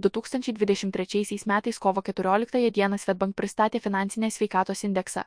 2023 0.00 1.46
metais 1.46 1.78
kovo 1.78 2.02
14 2.02 2.70
dieną 2.70 2.98
Svetbank 2.98 3.34
pristatė 3.34 3.80
finansinės 3.82 4.36
sveikatos 4.38 4.84
indeksą. 4.86 5.24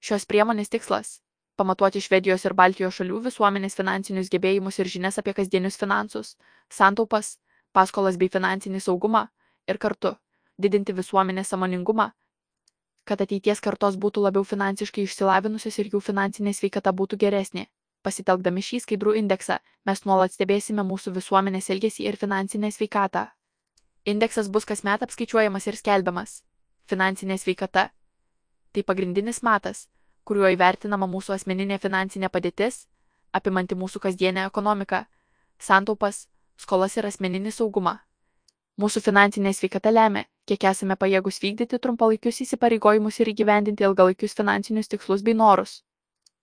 Šios 0.00 0.26
priemonės 0.28 0.68
tikslas- 0.68 1.22
pamatuoti 1.58 2.00
Švedijos 2.04 2.44
ir 2.44 2.52
Baltijos 2.52 2.94
šalių 2.98 3.22
visuomenės 3.24 3.74
finansinius 3.74 4.28
gebėjimus 4.28 4.78
ir 4.78 4.86
žinias 4.86 5.18
apie 5.18 5.32
kasdienius 5.32 5.78
finansus, 5.80 6.36
santaupas, 6.68 7.38
paskolas 7.72 8.16
bei 8.16 8.28
finansinį 8.28 8.80
saugumą 8.80 9.28
ir 9.66 9.78
kartu 9.78 10.16
didinti 10.58 10.92
visuomenės 10.92 11.48
samoningumą, 11.48 12.12
kad 13.04 13.20
ateities 13.20 13.60
kartos 13.60 13.96
būtų 13.96 14.20
labiau 14.26 14.44
finansiškai 14.44 15.02
išsilavinusios 15.04 15.78
ir 15.78 15.88
jų 15.92 16.00
finansinė 16.00 16.52
sveikata 16.52 16.92
būtų 16.92 17.16
geresnė. 17.16 17.66
Pasitelkdami 18.02 18.60
šį 18.60 18.80
skaidrų 18.84 19.16
indeksą, 19.16 19.58
mes 19.86 20.04
nuolat 20.04 20.32
stebėsime 20.32 20.84
mūsų 20.84 21.14
visuomenės 21.14 21.70
elgesį 21.70 22.04
ir 22.04 22.16
finansinę 22.16 22.70
sveikatą. 22.70 23.30
Indeksas 24.06 24.50
bus 24.52 24.66
kasmet 24.68 25.02
apskaičiuojamas 25.02 25.64
ir 25.70 25.76
skelbiamas. 25.80 26.42
Finansinė 26.84 27.38
sveikata- 27.40 27.88
tai 28.72 28.82
pagrindinis 28.82 29.40
matas, 29.42 29.88
kuriuo 30.28 30.50
įvertinama 30.52 31.08
mūsų 31.08 31.32
asmeninė 31.36 31.78
finansinė 31.80 32.28
padėtis, 32.28 32.86
apimanti 33.32 33.74
mūsų 33.74 34.02
kasdienę 34.04 34.44
ekonomiką, 34.50 35.06
santaupas, 35.58 36.28
skolas 36.56 36.96
ir 36.98 37.06
asmeninį 37.06 37.52
saugumą. 37.52 37.98
Mūsų 38.76 39.00
finansinė 39.00 39.54
sveikata 39.54 39.90
lemia, 39.90 40.26
kiek 40.44 40.64
esame 40.64 40.96
pajėgus 40.96 41.40
vykdyti 41.40 41.78
trumpalaikius 41.78 42.40
įsipareigojimus 42.44 43.20
ir 43.20 43.32
įgyvendinti 43.32 43.84
ilgalaikius 43.88 44.36
finansinius 44.36 44.88
tikslus 44.88 45.22
bei 45.22 45.32
norus. 45.34 45.82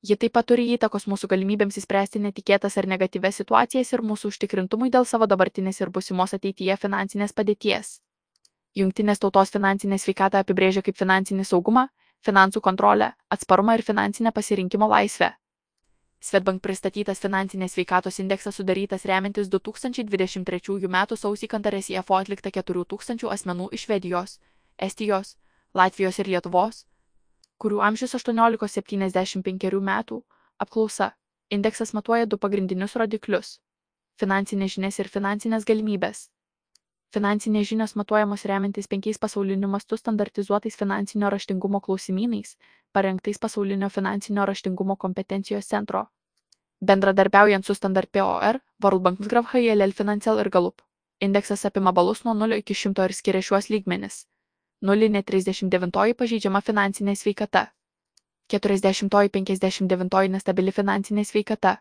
Ji 0.02 0.16
taip 0.18 0.34
pat 0.34 0.48
turi 0.50 0.64
įtakos 0.74 1.04
mūsų 1.06 1.28
galimybėms 1.30 1.76
įspręsti 1.78 2.20
netikėtas 2.24 2.78
ar 2.82 2.88
negatyves 2.90 3.36
situacijas 3.38 3.92
ir 3.94 4.02
mūsų 4.02 4.32
užtikrintumui 4.34 4.90
dėl 4.90 5.06
savo 5.06 5.28
dabartinės 5.30 5.82
ir 5.84 5.92
busimos 5.94 6.34
ateityje 6.34 6.78
finansinės 6.82 7.36
padėties. 7.38 8.00
Jungtinės 8.74 9.22
tautos 9.22 9.54
finansinė 9.54 10.00
sveikata 10.02 10.42
apibrėžia 10.42 10.82
kaip 10.82 10.98
finansinį 10.98 11.46
saugumą, 11.46 11.86
finansų 12.26 12.64
kontrolę, 12.66 13.12
atsparumą 13.30 13.78
ir 13.78 13.86
finansinę 13.86 14.32
pasirinkimo 14.34 14.90
laisvę. 14.90 15.34
Svetbank 16.22 16.62
pristatytas 16.66 17.22
finansinės 17.22 17.74
sveikatos 17.78 18.18
indeksas 18.22 18.58
sudarytas 18.58 19.06
remiantis 19.10 19.50
2023 19.54 20.90
m. 20.90 20.98
sausį 21.14 21.48
kantarės 21.50 21.90
IFO 21.94 22.18
atlikta 22.18 22.50
4000 22.58 23.30
asmenų 23.38 23.70
iš 23.74 23.86
Švedijos, 23.86 24.40
Estijos, 24.78 25.36
Latvijos 25.74 26.20
ir 26.20 26.30
Lietuvos, 26.34 26.86
kurių 27.62 27.82
amžius 27.86 28.16
18-75 28.18 29.82
metų, 29.90 30.22
apklausa. 30.64 31.12
Indeksas 31.52 31.92
matuoja 31.94 32.26
du 32.26 32.38
pagrindinius 32.42 32.96
rodiklius- 32.96 33.60
finansinės 34.22 34.78
žinias 34.78 35.00
ir 35.00 35.10
finansinės 35.16 35.68
galimybės. 35.70 36.30
Finansinės 37.14 37.68
žinios 37.68 37.94
matuojamos 38.00 38.46
remiantis 38.52 38.88
penkiais 38.88 39.20
pasauliniu 39.20 39.68
mastu 39.68 39.98
standartizuotais 39.98 40.78
finansinio 40.80 41.30
raštingumo 41.30 41.82
klausimynais, 41.82 42.56
parengtais 42.94 43.38
pasaulinio 43.38 43.90
finansinio 43.90 44.46
raštingumo 44.46 44.96
kompetencijos 44.96 45.68
centro. 45.68 46.06
Bendradarbiaujant 46.82 47.66
su 47.66 47.74
Standard 47.76 48.10
POR, 48.12 48.60
World 48.84 49.02
Bank 49.02 49.20
Graph 49.28 49.54
HLL 49.54 49.92
Financial 49.92 50.40
ir 50.40 50.50
Galup. 50.50 50.82
Indeksas 51.20 51.66
apima 51.66 51.92
balus 51.92 52.24
nuo 52.24 52.34
0 52.34 52.58
iki 52.58 52.74
100 52.74 53.06
ir 53.06 53.14
skiria 53.14 53.42
šiuos 53.42 53.70
lygmenis 53.70 54.26
nulinė 54.82 55.22
39 55.24 56.14
pažeidžiama 56.18 56.62
finansinė 56.62 57.16
sveikata, 57.16 57.68
40-59 58.54 60.30
nestabili 60.30 60.72
finansinė 60.72 61.26
sveikata, 61.26 61.78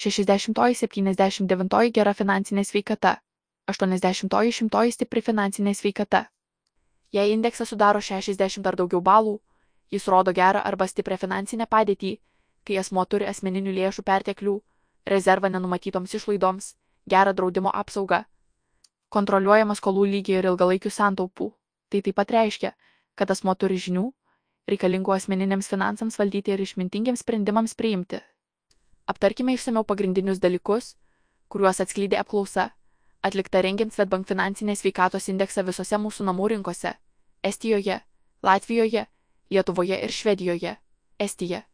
60-79 0.00 1.90
gera 1.92 2.14
finansinė 2.14 2.64
sveikata, 2.64 3.16
80-100 3.70 4.90
stipri 4.96 5.20
finansinė 5.22 5.74
sveikata. 5.74 6.24
Jei 7.12 7.32
indeksas 7.32 7.68
sudaro 7.68 8.00
60 8.00 8.66
ar 8.66 8.76
daugiau 8.80 9.00
balų, 9.00 9.40
jis 9.90 10.08
rodo 10.08 10.32
gerą 10.32 10.62
arba 10.64 10.86
stiprią 10.86 11.18
finansinę 11.18 11.66
padėtį, 11.66 12.18
kai 12.64 12.78
asmo 12.78 13.04
turi 13.04 13.26
asmeninių 13.26 13.72
lėšų 13.76 14.02
perteklių, 14.02 14.60
rezervą 15.06 15.48
nenumatytoms 15.50 16.14
išlaidoms, 16.14 16.74
gerą 17.06 17.32
draudimo 17.34 17.70
apsaugą, 17.74 18.24
kontroliuojamą 19.08 19.74
skolų 19.74 20.04
lygį 20.14 20.38
ir 20.38 20.44
ilgalaikių 20.52 20.90
santaupų. 20.90 21.59
Tai 21.90 22.00
taip 22.06 22.16
pat 22.16 22.30
reiškia, 22.30 22.72
kad 23.18 23.30
asmo 23.34 23.54
turi 23.58 23.78
žinių, 23.82 24.06
reikalingų 24.70 25.14
asmeniniams 25.16 25.68
finansams 25.70 26.18
valdyti 26.20 26.54
ir 26.54 26.62
išmintingiams 26.62 27.24
sprendimams 27.24 27.74
priimti. 27.74 28.20
Aptarkime 29.10 29.56
išsameu 29.56 29.82
pagrindinius 29.84 30.38
dalykus, 30.38 30.94
kuriuos 31.50 31.82
atskleidė 31.82 32.20
apklausa, 32.20 32.68
atlikta 33.26 33.62
rengiant 33.66 33.92
Svetbank 33.94 34.28
finansinės 34.30 34.84
veikatos 34.86 35.26
indeksą 35.32 35.66
visose 35.66 35.98
mūsų 35.98 36.28
namų 36.30 36.52
rinkose- 36.54 36.94
Estijoje, 37.50 38.00
Latvijoje, 38.42 39.06
Lietuvoje 39.50 39.98
ir 40.04 40.12
Švedijoje. 40.12 40.76
Estija. 41.18 41.64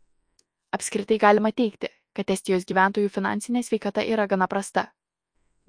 Apskritai 0.72 1.18
galima 1.18 1.52
teikti, 1.52 1.88
kad 2.16 2.30
Estijos 2.30 2.64
gyventojų 2.64 3.10
finansinė 3.12 3.62
sveikata 3.62 4.02
yra 4.02 4.26
gana 4.26 4.48
prasta. 4.48 4.88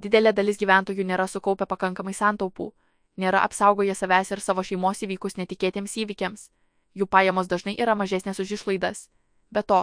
Didelė 0.01 0.33
dalis 0.33 0.57
gyventojų 0.57 1.03
nėra 1.03 1.27
sukaupę 1.27 1.65
pakankamai 1.65 2.13
santaupų, 2.13 2.71
nėra 3.17 3.41
apsaugoję 3.47 3.95
savęs 3.95 4.31
ir 4.31 4.41
savo 4.41 4.63
šeimos 4.69 5.01
įvykus 5.05 5.37
netikėtiems 5.41 5.97
įvykiams. 6.03 6.49
Jų 6.97 7.07
pajamos 7.15 7.49
dažnai 7.51 7.75
yra 7.83 7.95
mažesnės 7.95 8.39
už 8.43 8.53
išlaidas. 8.57 9.07
Be 9.51 9.63
to, 9.63 9.81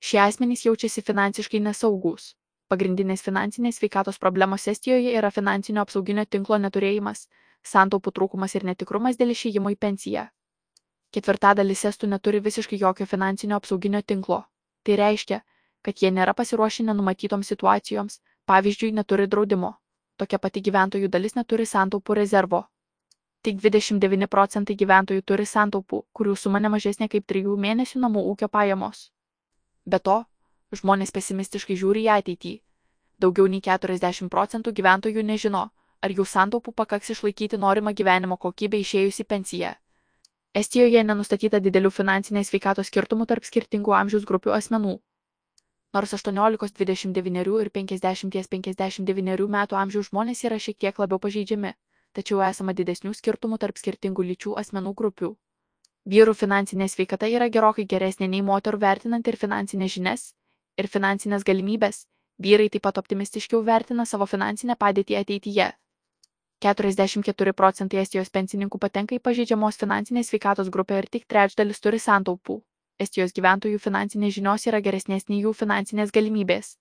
šie 0.00 0.20
asmenys 0.24 0.64
jaučiasi 0.66 1.04
finansiškai 1.06 1.60
nesaugus. 1.66 2.34
Pagrindinės 2.70 3.24
finansinės 3.26 3.80
sveikatos 3.80 4.20
problemos 4.22 4.66
Estijoje 4.72 5.14
yra 5.18 5.30
finansinio 5.34 5.82
apsauginio 5.82 6.24
tinklo 6.24 6.58
neturėjimas, 6.64 7.26
santaupų 7.72 8.12
trūkumas 8.18 8.54
ir 8.54 8.68
netikrumas 8.68 9.18
dėl 9.18 9.34
išėjimo 9.34 9.72
į 9.74 9.80
pensiją. 9.86 10.28
Ketvirtadalis 11.10 11.84
estų 11.90 12.12
neturi 12.12 12.40
visiškai 12.40 12.78
jokio 12.78 13.06
finansinio 13.10 13.58
apsauginio 13.58 14.02
tinklo. 14.02 14.44
Tai 14.86 14.96
reiškia, 15.02 15.42
kad 15.82 15.98
jie 15.98 16.14
nėra 16.14 16.36
pasiruošę 16.38 16.86
nenumatytoms 16.86 17.50
situacijoms, 17.50 18.20
pavyzdžiui, 18.46 18.94
neturi 18.94 19.26
draudimo 19.26 19.79
tokia 20.20 20.38
pati 20.38 20.60
gyventojų 20.66 21.08
dalis 21.08 21.36
neturi 21.38 21.66
santaupų 21.66 22.16
rezervo. 22.18 22.60
Tik 23.46 23.56
29 23.64 24.28
procentai 24.28 24.76
gyventojų 24.76 25.22
turi 25.24 25.46
santaupų, 25.48 26.02
kurių 26.12 26.36
suma 26.36 26.60
nemažesnė 26.60 27.08
kaip 27.08 27.26
3 27.32 27.56
mėnesių 27.64 28.02
namų 28.04 28.24
ūkio 28.32 28.48
pajamos. 28.52 29.06
Be 29.86 29.98
to, 29.98 30.18
žmonės 30.76 31.14
pesimistiškai 31.16 31.76
žiūri 31.82 32.04
į 32.04 32.10
ateitį. 32.18 32.54
Daugiau 33.20 33.48
nei 33.48 33.62
40 33.64 34.28
procentų 34.32 34.74
gyventojų 34.76 35.24
nežino, 35.32 35.66
ar 36.04 36.16
jų 36.16 36.26
santaupų 36.28 36.76
pakaks 36.76 37.14
išlaikyti 37.16 37.60
norimą 37.64 37.96
gyvenimo 37.96 38.36
kokybę 38.36 38.80
išėjus 38.84 39.22
į 39.24 39.28
pensiją. 39.32 39.74
Estijoje 40.60 41.04
nenustatyta 41.04 41.60
didelių 41.64 41.92
finansinės 41.94 42.52
veikatos 42.52 42.92
skirtumų 42.92 43.28
tarp 43.32 43.48
skirtingų 43.48 43.96
amžiaus 43.96 44.28
grupių 44.28 44.52
asmenų 44.56 44.98
nors 45.94 46.14
18, 46.14 46.72
29 46.78 47.60
ir 47.62 47.70
50-59 47.76 49.48
metų 49.56 49.78
amžiaus 49.82 50.10
žmonės 50.10 50.44
yra 50.46 50.58
šiek 50.58 50.78
tiek 50.78 50.98
labiau 51.02 51.18
pažeidžiami, 51.22 51.72
tačiau 52.14 52.42
esama 52.46 52.74
didesnių 52.74 53.14
skirtumų 53.14 53.58
tarp 53.58 53.78
skirtingų 53.78 54.26
lyčių 54.30 54.54
asmenų 54.62 54.94
grupių. 55.00 55.34
Vyrų 56.10 56.34
finansinė 56.34 56.88
sveikata 56.88 57.28
yra 57.28 57.50
gerokai 57.52 57.84
geresnė 57.84 58.30
nei 58.30 58.40
moterų 58.42 58.80
vertinant 58.80 59.26
ir 59.28 59.36
finansinės 59.36 59.92
žinias, 59.96 60.22
ir 60.78 60.88
finansinės 60.88 61.44
galimybės, 61.44 62.06
vyrai 62.40 62.70
taip 62.72 62.86
pat 62.86 62.98
optimistiškiau 63.02 63.60
vertina 63.66 64.06
savo 64.06 64.26
finansinę 64.26 64.78
padėtį 64.80 65.18
ateityje. 65.20 65.68
44 66.64 67.52
procentai 67.56 68.00
Estijos 68.02 68.32
pensininkų 68.32 68.78
patenka 68.80 69.16
į 69.16 69.22
pažeidžiamos 69.24 69.80
finansinės 69.80 70.28
sveikatos 70.32 70.68
grupę 70.68 70.98
ir 71.00 71.08
tik 71.08 71.24
trečdalis 71.26 71.80
turi 71.80 71.98
santaupų. 71.98 72.60
Estijos 73.00 73.32
gyventojų 73.32 73.78
finansinės 73.80 74.34
žinios 74.36 74.66
yra 74.68 74.78
geresnės 74.84 75.24
nei 75.30 75.38
jų 75.40 75.54
finansinės 75.56 76.10
galimybės. 76.12 76.74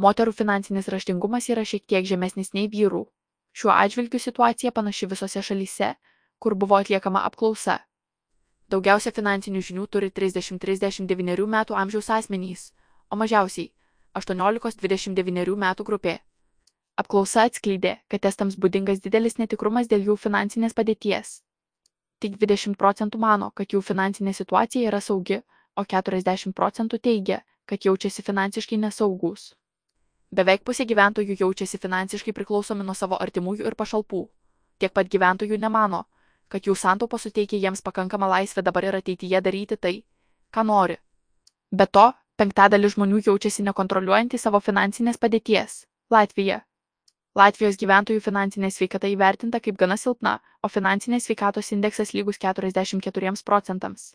Moterų 0.00 0.32
finansinis 0.38 0.88
raštingumas 0.94 1.50
yra 1.52 1.66
šiek 1.68 1.84
tiek 1.84 2.08
žemesnis 2.08 2.54
nei 2.56 2.70
vyrų. 2.72 3.02
Šiuo 3.52 3.74
atžvilgiu 3.74 4.22
situacija 4.24 4.72
panaši 4.72 5.10
visose 5.12 5.44
šalyse, 5.44 5.92
kur 6.40 6.56
buvo 6.56 6.80
atliekama 6.80 7.26
apklausa. 7.28 7.76
Daugiausia 8.72 9.12
finansinių 9.12 9.60
žinių 9.68 9.86
turi 9.92 10.08
30-39 10.16 11.46
metų 11.58 11.76
amžiaus 11.76 12.08
asmenys, 12.18 12.66
o 13.12 13.20
mažiausiai 13.20 13.68
18-29 14.16 15.58
metų 15.68 15.90
grupė. 15.92 16.18
Apklausa 16.96 17.44
atskleidė, 17.50 17.98
kad 18.08 18.24
testams 18.24 18.56
būdingas 18.56 19.04
didelis 19.04 19.36
netikrumas 19.36 19.92
dėl 19.92 20.08
jų 20.08 20.22
finansinės 20.24 20.72
padėties 20.72 21.42
tik 22.24 22.38
20 22.40 22.78
procentų 22.80 23.20
mano, 23.20 23.50
kad 23.52 23.74
jų 23.74 23.82
finansinė 23.84 24.32
situacija 24.32 24.88
yra 24.88 25.00
saugi, 25.04 25.42
o 25.76 25.84
40 25.84 26.54
procentų 26.56 27.00
teigia, 27.02 27.42
kad 27.68 27.84
jaučiasi 27.84 28.24
finansiškai 28.24 28.78
nesaugus. 28.80 29.52
Beveik 30.34 30.64
pusė 30.66 30.86
gyventojų 30.88 31.36
jaučiasi 31.40 31.78
finansiškai 31.78 32.32
priklausomi 32.34 32.84
nuo 32.86 32.94
savo 32.98 33.18
artimųjų 33.20 33.68
ir 33.68 33.76
pašalpų. 33.78 34.24
Tiek 34.82 34.92
pat 34.92 35.10
gyventojų 35.12 35.58
nemano, 35.62 36.04
kad 36.48 36.66
jų 36.66 36.74
santaupa 36.74 37.20
suteikia 37.22 37.60
jiems 37.62 37.84
pakankamą 37.86 38.28
laisvę 38.32 38.64
dabar 38.66 38.88
ir 38.88 38.98
ateityje 38.98 39.40
daryti 39.40 39.76
tai, 39.76 39.94
ką 40.50 40.64
nori. 40.66 40.96
Be 41.70 41.86
to, 41.86 42.10
penktadalis 42.40 42.96
žmonių 42.96 43.22
jaučiasi 43.28 43.62
nekontroliuojantys 43.68 44.48
savo 44.48 44.60
finansinės 44.60 45.20
padėties. 45.22 45.84
Latvija. 46.10 46.64
Latvijos 47.34 47.74
gyventojų 47.74 48.20
finansinė 48.22 48.68
sveikata 48.70 49.08
įvertinta 49.10 49.58
kaip 49.62 49.74
gana 49.78 49.96
silpna, 49.98 50.36
o 50.62 50.68
finansinės 50.70 51.24
sveikatos 51.26 51.72
indeksas 51.74 52.12
lygus 52.14 52.38
44 52.38 53.42
procentams. 53.48 54.12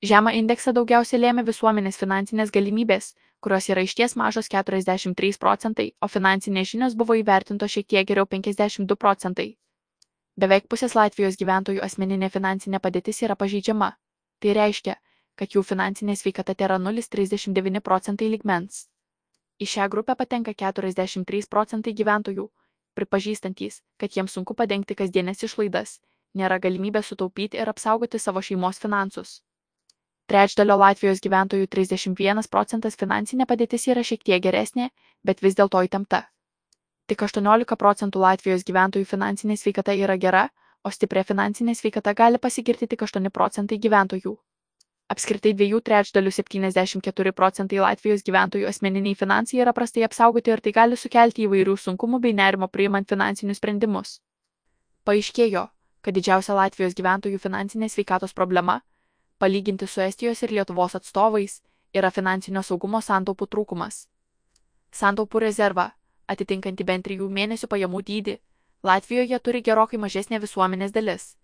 Žemą 0.00 0.32
indeksą 0.38 0.72
daugiausiai 0.72 1.20
lėmė 1.20 1.44
visuomenės 1.44 2.00
finansinės 2.00 2.54
galimybės, 2.54 3.12
kurios 3.44 3.68
yra 3.68 3.84
išties 3.84 4.16
mažos 4.16 4.48
43 4.48 5.36
procentai, 5.44 5.90
o 6.00 6.08
finansinės 6.08 6.72
žinios 6.72 6.96
buvo 6.96 7.20
įvertintos 7.20 7.76
šiek 7.76 7.86
tiek 7.86 8.08
geriau 8.08 8.24
52 8.24 8.96
procentai. 8.96 9.48
Beveik 10.40 10.72
pusės 10.72 10.94
Latvijos 10.96 11.36
gyventojų 11.36 11.84
asmeninė 11.84 12.30
finansinė 12.32 12.80
padėtis 12.80 13.24
yra 13.28 13.36
pažeidžiama. 13.36 13.90
Tai 14.40 14.54
reiškia, 14.56 14.96
kad 15.36 15.52
jų 15.52 15.66
finansinė 15.66 16.16
sveikata 16.16 16.54
tėra 16.54 16.80
0,39 16.80 17.84
procentai 17.84 18.32
ligmens. 18.32 18.86
Į 19.58 19.66
šią 19.66 19.88
grupę 19.90 20.14
patenka 20.14 20.52
43 20.54 21.48
procentai 21.50 21.92
gyventojų, 22.00 22.44
pripažįstantys, 22.94 23.80
kad 23.98 24.14
jiems 24.14 24.36
sunku 24.38 24.54
padengti 24.54 24.94
kasdienės 24.94 25.42
išlaidas, 25.48 25.98
nėra 26.38 26.58
galimybė 26.62 27.02
sutaupyti 27.02 27.58
ir 27.58 27.70
apsaugoti 27.72 28.20
savo 28.22 28.42
šeimos 28.48 28.78
finansus. 28.78 29.40
Trečdalio 30.30 30.76
Latvijos 30.76 31.22
gyventojų 31.24 31.66
31 31.74 32.48
procentas 32.52 32.98
finansinė 33.00 33.46
padėtis 33.50 33.88
yra 33.88 34.04
šiek 34.04 34.22
tiek 34.28 34.42
geresnė, 34.44 34.90
bet 35.24 35.42
vis 35.42 35.58
dėlto 35.58 35.82
įtempta. 35.86 36.26
Tik 37.08 37.24
18 37.26 37.78
procentų 37.82 38.20
Latvijos 38.20 38.66
gyventojų 38.68 39.08
finansinė 39.08 39.56
sveikata 39.56 39.96
yra 39.96 40.18
gera, 40.20 40.44
o 40.84 40.92
stipria 40.92 41.24
finansinė 41.24 41.74
sveikata 41.74 42.14
gali 42.14 42.38
pasigirti 42.38 42.86
tik 42.86 43.02
8 43.08 43.30
procentai 43.32 43.80
gyventojų. 43.80 44.36
Apskritai 45.08 45.54
dviejų 45.56 45.78
trečdalių 45.80 46.30
74 46.36 47.30
procentai 47.32 47.78
Latvijos 47.80 48.20
gyventojų 48.26 48.66
asmeniniai 48.68 49.16
finansai 49.16 49.62
yra 49.62 49.72
prastai 49.72 50.02
apsaugoti 50.04 50.52
ir 50.52 50.60
tai 50.60 50.72
gali 50.76 50.98
sukelti 51.00 51.46
įvairių 51.46 51.76
sunkumų 51.80 52.20
bei 52.26 52.34
nerimo 52.36 52.68
priimant 52.68 53.08
finansinius 53.08 53.56
sprendimus. 53.62 54.18
Paaiškėjo, 55.08 55.64
kad 56.04 56.18
didžiausia 56.18 56.58
Latvijos 56.60 56.98
gyventojų 57.00 57.40
finansinės 57.40 57.96
sveikatos 57.96 58.36
problema, 58.36 58.82
palyginti 59.40 59.88
su 59.88 60.04
Estijos 60.04 60.44
ir 60.44 60.52
Lietuvos 60.58 61.00
atstovais, 61.00 61.62
yra 61.96 62.12
finansinio 62.12 62.60
saugumo 62.60 63.00
santaupų 63.00 63.48
trūkumas. 63.48 64.04
Santaupų 64.92 65.40
rezerva, 65.48 65.88
atitinkanti 66.28 66.84
bent 66.84 67.08
trijų 67.08 67.32
mėnesių 67.32 67.72
pajamų 67.72 68.04
dydį, 68.12 68.38
Latvijoje 68.84 69.40
turi 69.40 69.64
gerokai 69.64 69.96
mažesnė 69.98 70.44
visuomenės 70.44 70.92
dalis 70.92 71.37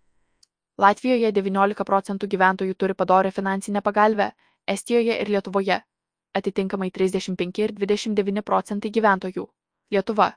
Latvijoje 0.75 1.31
19 1.31 1.85
procentų 1.87 2.27
gyventojų 2.31 2.73
turi 2.75 2.93
padorę 2.93 3.31
finansinę 3.31 3.81
pagalbę, 3.81 4.31
Estijoje 4.67 5.21
ir 5.21 5.29
Lietuvoje 5.29 5.77
atitinkamai 6.35 6.89
35 6.91 7.61
ir 7.63 7.71
29 7.71 8.41
procentai 8.41 8.91
gyventojų. 8.91 9.45
Lietuva. 9.95 10.33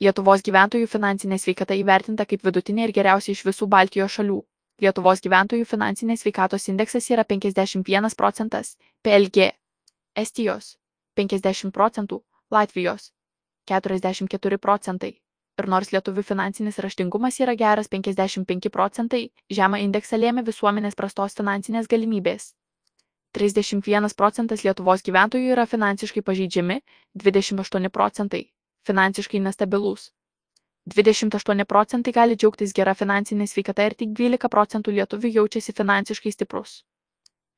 Lietuvos 0.00 0.40
gyventojų 0.46 0.88
finansinė 0.88 1.38
sveikata 1.38 1.76
įvertinta 1.76 2.24
kaip 2.24 2.46
vidutinė 2.48 2.88
ir 2.88 2.94
geriausia 2.96 3.34
iš 3.36 3.44
visų 3.50 3.68
Baltijos 3.68 4.16
šalių. 4.16 4.40
Lietuvos 4.80 5.20
gyventojų 5.20 5.68
finansinės 5.68 6.24
sveikatos 6.24 6.68
indeksas 6.72 7.10
yra 7.12 7.28
51 7.28 8.16
procentas, 8.16 8.76
PLG. 9.04 9.52
Estijos 10.16 10.76
50 11.20 11.76
procentų, 11.76 12.24
Latvijos 12.50 13.12
44 13.68 14.58
procentai 14.58 15.19
ir 15.60 15.68
nors 15.72 15.92
lietuvių 15.94 16.24
finansinis 16.26 16.80
raštingumas 16.84 17.40
yra 17.44 17.54
geras 17.62 17.88
55 17.92 18.70
procentai, 18.74 19.22
žemą 19.58 19.80
indeksą 19.86 20.18
lėmė 20.20 20.44
visuomenės 20.46 20.98
prastos 20.98 21.36
finansinės 21.38 21.90
galimybės. 21.92 22.54
31 23.38 24.14
procentas 24.18 24.64
Lietuvos 24.66 25.04
gyventojų 25.06 25.52
yra 25.54 25.66
finansiškai 25.66 26.22
pažeidžiami, 26.26 26.80
28 27.14 27.90
procentai- 27.98 28.42
finansiškai 28.88 29.40
nestabilūs. 29.44 30.10
28 30.94 31.64
procentai 31.64 32.12
gali 32.12 32.36
džiaugtis 32.36 32.72
gera 32.74 32.94
finansinė 32.94 33.46
sveikata 33.46 33.86
ir 33.86 33.94
tik 33.94 34.14
12 34.20 34.48
procentų 34.48 34.94
lietuvių 34.96 35.30
jaučiasi 35.36 35.76
finansiškai 35.76 36.32
stiprus. 36.32 36.82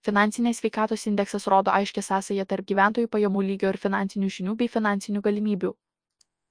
Finansinės 0.03 0.59
sveikatos 0.59 1.07
indeksas 1.07 1.47
rodo 1.47 1.71
aiškę 1.71 2.03
sąsąją 2.03 2.45
tarp 2.51 2.67
gyventojų 2.67 3.09
pajamų 3.09 3.43
lygio 3.49 3.69
ir 3.73 3.79
finansinių 3.79 4.29
žinių 4.37 4.57
bei 4.59 4.69
finansinių 4.69 5.23
galimybių. 5.23 5.73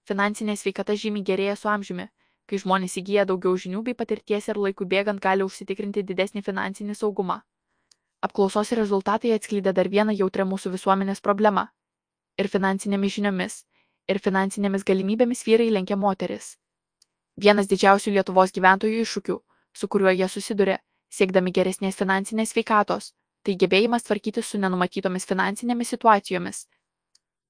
Finansinė 0.10 0.56
sveikata 0.58 0.96
žymiai 0.98 1.26
gerėja 1.26 1.56
su 1.56 1.70
amžiumi, 1.70 2.08
kai 2.50 2.60
žmonės 2.64 2.98
įgyja 3.02 3.26
daugiau 3.30 3.58
žinių 3.64 3.84
bei 3.88 3.98
patirties 3.98 4.50
ir 4.50 4.60
laikui 4.60 4.88
bėgant 4.94 5.22
gali 5.22 5.46
užsitikrinti 5.46 6.04
didesnį 6.04 6.42
finansinį 6.48 6.96
saugumą. 7.00 7.42
Apklausos 8.26 8.72
rezultatai 8.78 9.32
atskleidė 9.36 9.74
dar 9.78 9.90
vieną 9.90 10.14
jautrę 10.18 10.46
mūsų 10.46 10.74
visuomenės 10.76 11.22
problemą. 11.28 11.68
Ir 12.38 12.50
finansinėmis 12.50 13.16
žiniomis, 13.18 13.56
ir 14.10 14.20
finansinėmis 14.26 14.86
galimybėmis 14.90 15.46
vyrai 15.48 15.70
lenkia 15.72 15.98
moteris. 15.98 16.56
Vienas 17.38 17.70
didžiausių 17.72 18.14
Lietuvos 18.18 18.54
gyventojų 18.58 19.02
iššūkių, 19.06 19.38
su 19.74 19.88
kuriuo 19.88 20.12
jie 20.14 20.28
susiduria, 20.30 20.78
siekdami 21.10 21.54
geresnės 21.56 21.98
finansinės 22.02 22.54
sveikatos, 22.54 23.14
tai 23.44 23.56
gebėjimas 23.64 24.06
tvarkyti 24.08 24.44
su 24.44 24.60
nenumatytomis 24.62 25.26
finansinėmis 25.30 25.94
situacijomis, 25.96 26.66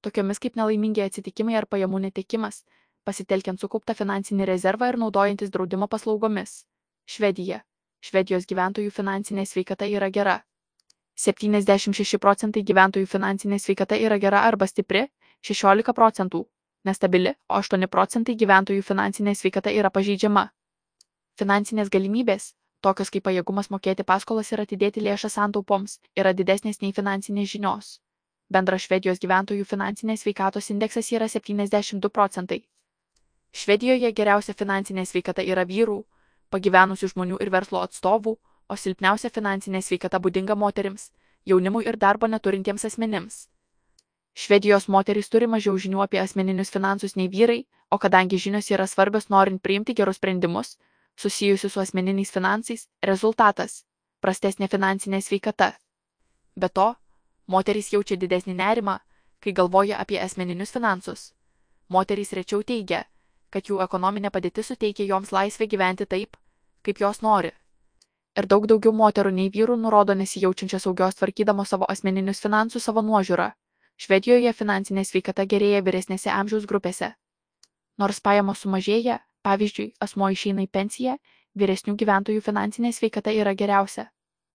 tokiomis 0.02 0.40
kaip 0.42 0.56
nelaimingi 0.60 1.02
atsitikimai 1.04 1.56
ar 1.60 1.66
pajamų 1.70 2.02
netekimas, 2.06 2.62
pasitelkiant 3.08 3.60
sukauptą 3.60 3.94
finansinį 3.98 4.46
rezervą 4.50 4.92
ir 4.92 4.98
naudojantis 5.02 5.50
draudimo 5.50 5.88
paslaugomis. 5.88 6.62
Švedija. 7.06 7.62
Švedijos 8.02 8.48
gyventojų 8.50 8.90
finansinė 8.90 9.46
sveikata 9.46 9.86
yra 9.86 10.10
gera. 10.10 10.40
76 11.22 12.18
procentai 12.18 12.62
gyventojų 12.66 13.06
finansinė 13.06 13.58
sveikata 13.62 13.98
yra 14.00 14.18
gera 14.18 14.42
arba 14.48 14.66
stipri, 14.66 15.06
16 15.42 15.94
procentų 15.94 16.46
nestabili, 16.84 17.34
o 17.48 17.60
8 17.60 17.86
procentai 17.86 18.34
gyventojų 18.38 18.82
finansinė 18.82 19.34
sveikata 19.38 19.70
yra 19.70 19.90
pažeidžiama. 19.90 20.48
Finansinės 21.38 21.90
galimybės, 21.90 22.52
tokios 22.82 23.10
kaip 23.10 23.26
pajėgumas 23.28 23.70
mokėti 23.70 24.04
paskolas 24.04 24.52
ir 24.52 24.64
atidėti 24.64 25.04
lėšas 25.04 25.38
santaupoms, 25.38 26.00
yra 26.16 26.32
didesnės 26.32 26.82
nei 26.82 26.92
finansinės 26.92 27.54
žinios. 27.54 27.98
Bendras 28.52 28.84
Švedijos 28.84 29.20
gyventojų 29.22 29.64
finansinės 29.64 30.26
sveikatos 30.26 30.68
indeksas 30.74 31.06
yra 31.16 31.28
72 31.34 32.10
procentai. 32.12 32.58
Švedijoje 33.52 34.10
geriausia 34.12 34.52
finansinė 34.52 35.06
sveikata 35.08 35.44
yra 35.54 35.64
vyrų, 35.68 36.02
pagyvenusių 36.52 37.08
žmonių 37.14 37.38
ir 37.40 37.50
verslo 37.54 37.80
atstovų, 37.86 38.34
o 38.68 38.76
silpniausia 38.76 39.30
finansinė 39.32 39.80
sveikata 39.82 40.20
būdinga 40.20 40.56
moterims, 40.64 41.08
jaunimui 41.48 41.86
ir 41.88 41.96
darbo 41.96 42.28
neturintiems 42.28 42.84
asmenims. 42.88 43.46
Švedijos 44.34 44.88
moterys 44.88 45.32
turi 45.32 45.48
mažiau 45.54 45.76
žinių 45.76 46.04
apie 46.04 46.20
asmeninius 46.20 46.72
finansus 46.72 47.16
nei 47.16 47.28
vyrai, 47.32 47.62
o 47.90 47.98
kadangi 47.98 48.40
žinios 48.40 48.68
yra 48.72 48.86
svarbios 48.86 49.28
norint 49.28 49.62
priimti 49.62 49.96
gerus 49.96 50.20
sprendimus, 50.20 50.76
susijusius 51.16 51.72
su 51.72 51.80
asmeniniais 51.80 52.32
finansais, 52.32 52.88
rezultatas- 53.02 53.84
prastesnė 54.22 54.68
finansinė 54.68 55.20
sveikata. 55.20 55.72
Be 56.56 56.68
to, 56.68 56.94
Moterys 57.46 57.92
jaučia 57.92 58.16
didesnį 58.16 58.54
nerimą, 58.58 58.98
kai 59.40 59.52
galvoja 59.52 59.98
apie 59.98 60.20
asmeninius 60.22 60.72
finansus. 60.72 61.32
Moterys 61.88 62.32
rečiau 62.32 62.62
teigia, 62.62 63.02
kad 63.50 63.66
jų 63.68 63.80
ekonominė 63.84 64.30
padėtis 64.30 64.70
suteikia 64.72 65.08
joms 65.08 65.32
laisvę 65.32 65.66
gyventi 65.66 66.06
taip, 66.06 66.36
kaip 66.82 67.00
jos 67.00 67.20
nori. 67.22 67.50
Ir 68.38 68.46
daug 68.48 68.66
daugiau 68.66 68.94
moterų 68.96 69.32
nei 69.36 69.50
vyrų 69.52 69.76
nurodo 69.76 70.14
nesijaučiančią 70.16 70.78
saugios 70.80 71.18
tvarkydamos 71.18 71.68
savo 71.74 71.88
asmeninius 71.94 72.40
finansus 72.40 72.86
savo 72.88 73.02
nuožiūrą. 73.04 73.50
Švedijoje 74.00 74.52
finansinė 74.56 75.04
sveikata 75.04 75.44
gerėja 75.44 75.82
vyresnėse 75.84 76.30
amžiaus 76.32 76.64
grupėse. 76.70 77.12
Nors 78.00 78.20
pajamos 78.24 78.62
sumažėja, 78.64 79.18
pavyzdžiui, 79.44 79.92
asmo 80.00 80.30
išeina 80.32 80.64
į 80.64 80.70
pensiją, 80.72 81.18
vyresnių 81.54 81.94
gyventojų 82.00 82.40
finansinė 82.40 82.92
sveikata 82.96 83.34
yra 83.36 83.52
geriausia. 83.54 84.08